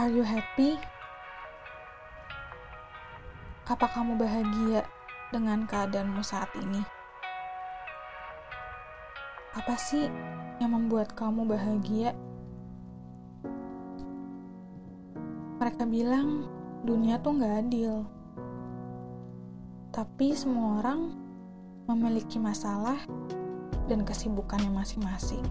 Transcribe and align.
Are 0.00 0.08
you 0.08 0.24
happy? 0.24 0.80
Apa 3.68 3.84
kamu 3.92 4.16
bahagia 4.16 4.88
dengan 5.28 5.68
keadaanmu 5.68 6.24
saat 6.24 6.48
ini? 6.56 6.80
Apa 9.52 9.76
sih 9.76 10.08
yang 10.56 10.72
membuat 10.72 11.12
kamu 11.12 11.44
bahagia? 11.44 12.16
Mereka 15.60 15.84
bilang 15.84 16.48
dunia 16.80 17.20
tuh 17.20 17.36
gak 17.36 17.68
adil. 17.68 18.08
Tapi 19.92 20.32
semua 20.32 20.80
orang 20.80 21.12
memiliki 21.92 22.40
masalah 22.40 23.04
dan 23.84 24.08
kesibukannya 24.08 24.72
masing-masing. 24.72 25.44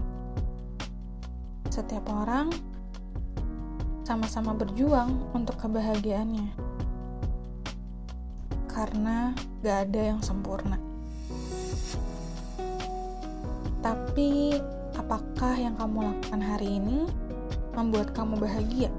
Setiap 1.70 2.02
orang 2.10 2.50
sama-sama 4.10 4.50
berjuang 4.58 5.22
untuk 5.30 5.54
kebahagiaannya. 5.54 6.50
Karena 8.66 9.30
gak 9.62 9.86
ada 9.86 10.00
yang 10.02 10.18
sempurna. 10.18 10.82
Tapi, 13.78 14.58
apakah 14.98 15.54
yang 15.54 15.78
kamu 15.78 16.10
lakukan 16.10 16.42
hari 16.42 16.82
ini 16.82 17.06
membuat 17.78 18.10
kamu 18.10 18.34
bahagia? 18.42 18.90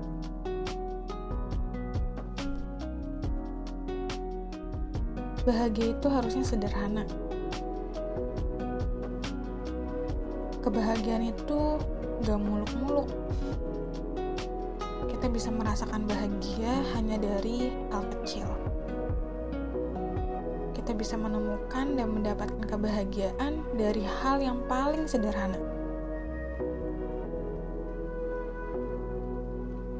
Bahagia 5.43 5.91
itu 5.91 6.07
harusnya 6.07 6.48
sederhana. 6.48 7.03
Kebahagiaan 10.63 11.35
itu 11.35 11.59
gak 12.23 12.39
muluk-muluk 12.39 13.12
kita 15.09 15.25
bisa 15.31 15.49
merasakan 15.49 16.05
bahagia 16.05 16.81
hanya 16.93 17.17
dari 17.17 17.73
hal 17.89 18.05
kecil. 18.20 18.45
Kita 20.77 20.93
bisa 20.98 21.17
menemukan 21.17 21.93
dan 21.93 22.09
mendapatkan 22.09 22.65
kebahagiaan 22.65 23.61
dari 23.77 24.01
hal 24.05 24.41
yang 24.41 24.61
paling 24.65 25.05
sederhana. 25.05 25.57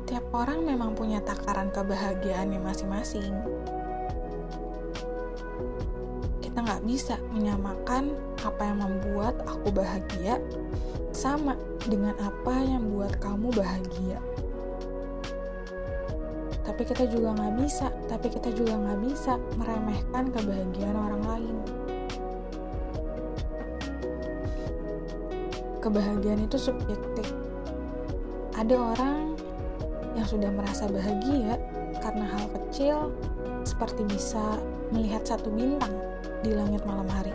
Tiap 0.09 0.26
orang 0.36 0.67
memang 0.67 0.92
punya 0.98 1.23
takaran 1.23 1.72
kebahagiaannya 1.72 2.59
masing-masing. 2.59 3.31
Kita 6.44 6.58
nggak 6.59 6.83
bisa 6.83 7.16
menyamakan 7.31 8.11
apa 8.44 8.61
yang 8.66 8.83
membuat 8.83 9.39
aku 9.48 9.72
bahagia 9.72 10.42
sama 11.16 11.56
dengan 11.88 12.17
apa 12.20 12.56
yang 12.66 12.83
membuat 12.83 13.22
kamu 13.22 13.54
bahagia 13.54 14.20
tapi 16.62 16.86
kita 16.86 17.09
juga 17.09 17.34
nggak 17.34 17.54
bisa 17.58 17.88
tapi 18.06 18.28
kita 18.30 18.54
juga 18.54 18.78
nggak 18.78 19.00
bisa 19.06 19.38
meremehkan 19.58 20.23
kebahagiaan 20.30 20.98
orang 20.98 21.23
lain. 21.26 21.56
Kebahagiaan 25.82 26.45
itu 26.45 26.58
subjektif. 26.62 27.34
Ada 28.54 28.78
orang 28.78 29.34
yang 30.14 30.28
sudah 30.30 30.54
merasa 30.54 30.86
bahagia 30.86 31.58
karena 31.98 32.26
hal 32.30 32.45
kecil 32.54 33.09
seperti 33.66 34.06
bisa 34.06 34.62
melihat 34.94 35.26
satu 35.26 35.50
bintang 35.50 35.94
di 36.45 36.54
langit 36.54 36.86
malam 36.86 37.09
hari 37.09 37.34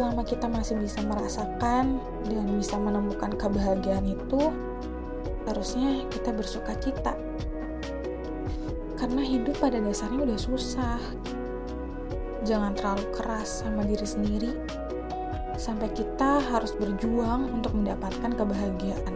selama 0.00 0.24
kita 0.24 0.48
masih 0.48 0.80
bisa 0.80 1.04
merasakan 1.04 2.00
dan 2.24 2.44
bisa 2.56 2.80
menemukan 2.80 3.36
kebahagiaan 3.36 4.08
itu, 4.08 4.48
harusnya 5.44 6.08
kita 6.08 6.32
bersuka 6.32 6.72
cita. 6.80 7.12
Karena 8.96 9.20
hidup 9.20 9.60
pada 9.60 9.76
dasarnya 9.76 10.24
udah 10.24 10.40
susah. 10.40 10.96
Jangan 12.48 12.72
terlalu 12.80 13.04
keras 13.12 13.60
sama 13.60 13.84
diri 13.84 14.08
sendiri, 14.08 14.56
sampai 15.60 15.92
kita 15.92 16.40
harus 16.48 16.72
berjuang 16.80 17.60
untuk 17.60 17.76
mendapatkan 17.76 18.32
kebahagiaan. 18.32 19.14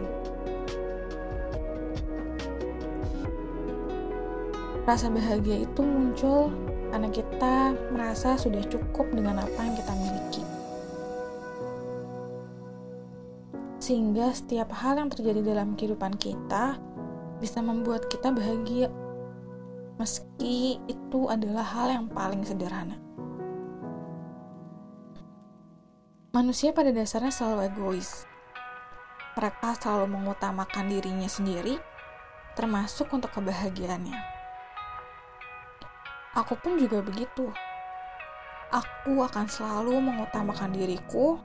Rasa 4.85 5.09
bahagia 5.09 5.65
itu 5.65 5.81
muncul 5.81 6.53
karena 6.93 7.09
kita 7.09 7.73
merasa 7.89 8.37
sudah 8.37 8.61
cukup 8.69 9.09
dengan 9.09 9.41
apa 9.41 9.65
yang 9.65 9.73
kita 9.73 9.93
miliki. 9.97 10.54
Sehingga 13.85 14.33
setiap 14.33 14.73
hal 14.73 14.97
yang 14.97 15.13
terjadi 15.13 15.45
dalam 15.45 15.77
kehidupan 15.77 16.17
kita 16.17 16.81
bisa 17.37 17.61
membuat 17.61 18.09
kita 18.09 18.33
bahagia, 18.33 18.89
meski 20.01 20.81
itu 20.89 21.29
adalah 21.29 21.61
hal 21.61 21.93
yang 21.93 22.05
paling 22.09 22.41
sederhana. 22.41 22.97
Manusia 26.33 26.73
pada 26.73 26.89
dasarnya 26.89 27.29
selalu 27.29 27.69
egois. 27.69 28.25
Mereka 29.37 29.77
selalu 29.77 30.17
mengutamakan 30.17 30.89
dirinya 30.89 31.29
sendiri, 31.29 31.77
termasuk 32.57 33.13
untuk 33.13 33.29
kebahagiaannya. 33.37 34.17
Aku 36.33 36.57
pun 36.57 36.81
juga 36.81 37.05
begitu. 37.05 37.53
Aku 38.73 39.21
akan 39.21 39.45
selalu 39.45 40.01
mengutamakan 40.01 40.73
diriku 40.73 41.37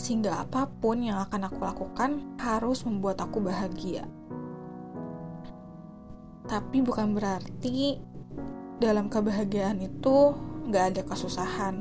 sehingga 0.00 0.40
apa 0.40 0.64
pun 0.80 1.04
yang 1.04 1.20
akan 1.20 1.52
aku 1.52 1.60
lakukan 1.60 2.24
harus 2.40 2.88
membuat 2.88 3.20
aku 3.20 3.44
bahagia. 3.44 4.08
Tapi 6.48 6.80
bukan 6.80 7.12
berarti 7.12 8.00
dalam 8.80 9.12
kebahagiaan 9.12 9.84
itu 9.84 10.32
gak 10.72 10.96
ada 10.96 11.02
kesusahan. 11.04 11.76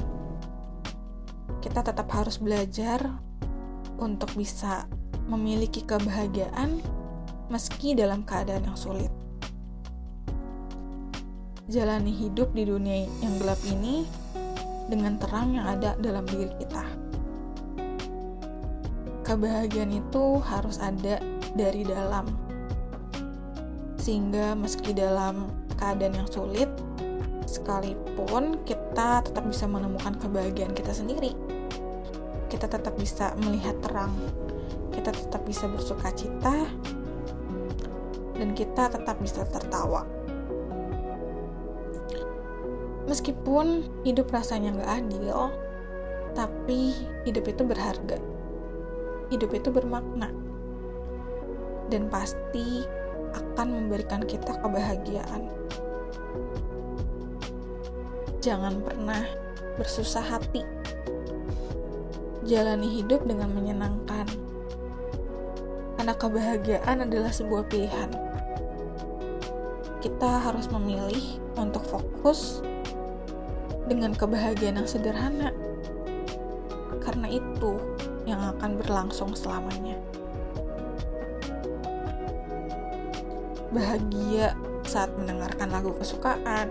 Kita 1.63 1.79
tetap 1.79 2.11
harus 2.11 2.35
belajar 2.43 3.07
untuk 3.95 4.35
bisa 4.35 4.83
memiliki 5.31 5.87
kebahagiaan 5.87 6.83
meski 7.47 7.95
dalam 7.95 8.27
keadaan 8.27 8.67
yang 8.67 8.77
sulit. 8.77 9.09
Jalani 11.71 12.11
hidup 12.11 12.51
di 12.51 12.67
dunia 12.67 13.07
yang 13.23 13.39
gelap 13.39 13.61
ini 13.63 14.03
dengan 14.91 15.15
terang 15.21 15.55
yang 15.55 15.65
ada 15.69 15.93
dalam 16.01 16.25
diri 16.25 16.49
kita 16.57 17.08
kebahagiaan 19.29 19.93
itu 19.93 20.41
harus 20.41 20.81
ada 20.81 21.21
dari 21.53 21.85
dalam. 21.85 22.25
Sehingga 24.01 24.57
meski 24.57 24.89
dalam 24.89 25.53
keadaan 25.77 26.17
yang 26.17 26.29
sulit, 26.33 26.65
sekalipun 27.45 28.57
kita 28.65 29.21
tetap 29.21 29.45
bisa 29.45 29.69
menemukan 29.69 30.17
kebahagiaan 30.17 30.73
kita 30.73 30.97
sendiri. 30.97 31.37
Kita 32.49 32.65
tetap 32.65 32.97
bisa 32.97 33.37
melihat 33.45 33.77
terang. 33.85 34.17
Kita 34.89 35.13
tetap 35.13 35.45
bisa 35.45 35.69
bersuka 35.69 36.09
cita 36.17 36.65
dan 38.33 38.49
kita 38.57 38.89
tetap 38.89 39.21
bisa 39.21 39.45
tertawa. 39.45 40.09
Meskipun 43.05 43.85
hidup 44.01 44.33
rasanya 44.33 44.73
nggak 44.73 44.91
adil, 45.05 45.53
tapi 46.33 46.97
hidup 47.29 47.45
itu 47.45 47.61
berharga 47.61 48.17
hidup 49.29 49.53
itu 49.53 49.69
bermakna 49.69 50.33
dan 51.89 52.05
pasti 52.09 52.85
akan 53.33 53.67
memberikan 53.69 54.25
kita 54.25 54.57
kebahagiaan. 54.61 55.49
Jangan 58.39 58.79
pernah 58.81 59.25
bersusah 59.75 60.23
hati. 60.23 60.63
Jalani 62.47 62.87
hidup 62.87 63.27
dengan 63.27 63.51
menyenangkan. 63.51 64.25
Karena 65.99 66.15
kebahagiaan 66.15 67.03
adalah 67.03 67.29
sebuah 67.29 67.67
pilihan. 67.67 68.09
Kita 69.99 70.39
harus 70.47 70.71
memilih 70.71 71.43
untuk 71.59 71.83
fokus 71.83 72.63
dengan 73.91 74.15
kebahagiaan 74.15 74.79
yang 74.79 74.87
sederhana. 74.87 75.51
Karena 77.03 77.27
itu, 77.27 77.75
yang 78.29 78.41
akan 78.55 78.77
berlangsung 78.77 79.33
selamanya. 79.33 79.97
Bahagia 83.73 84.53
saat 84.85 85.13
mendengarkan 85.17 85.69
lagu 85.69 85.93
kesukaan, 85.97 86.69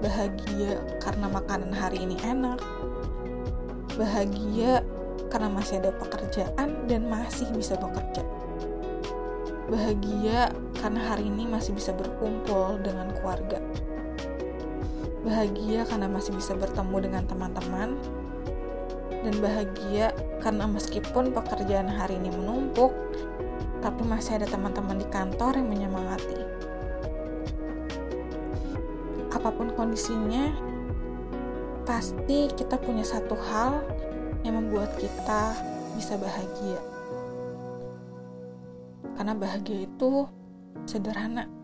bahagia 0.00 0.80
karena 1.00 1.26
makanan 1.32 1.72
hari 1.72 2.04
ini 2.04 2.16
enak, 2.24 2.60
bahagia 3.96 4.84
karena 5.28 5.48
masih 5.52 5.80
ada 5.80 5.92
pekerjaan 5.96 6.88
dan 6.88 7.08
masih 7.08 7.48
bisa 7.52 7.76
bekerja. 7.76 8.24
Bahagia 9.68 10.48
karena 10.80 11.00
hari 11.12 11.28
ini 11.28 11.44
masih 11.44 11.76
bisa 11.76 11.92
berkumpul 11.92 12.80
dengan 12.80 13.12
keluarga. 13.16 13.60
Bahagia 15.24 15.84
karena 15.84 16.08
masih 16.08 16.32
bisa 16.32 16.56
bertemu 16.56 16.96
dengan 17.04 17.22
teman-teman 17.28 18.00
dan 19.10 19.34
bahagia 19.42 20.14
karena 20.40 20.64
meskipun 20.70 21.34
pekerjaan 21.34 21.90
hari 21.90 22.16
ini 22.16 22.30
menumpuk, 22.30 22.94
tapi 23.82 24.02
masih 24.06 24.38
ada 24.38 24.46
teman-teman 24.46 24.98
di 24.98 25.06
kantor 25.10 25.58
yang 25.58 25.68
menyemangati. 25.68 26.40
Apa 29.34 29.54
pun 29.54 29.70
kondisinya, 29.74 30.50
pasti 31.86 32.50
kita 32.52 32.76
punya 32.78 33.06
satu 33.06 33.38
hal 33.38 33.82
yang 34.42 34.58
membuat 34.58 34.94
kita 34.98 35.54
bisa 35.94 36.14
bahagia. 36.18 36.80
Karena 39.18 39.34
bahagia 39.34 39.86
itu 39.86 40.30
sederhana. 40.86 41.57